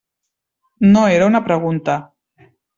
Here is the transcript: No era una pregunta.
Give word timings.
No 0.95 1.05
era 1.19 1.29
una 1.33 1.43
pregunta. 1.51 2.01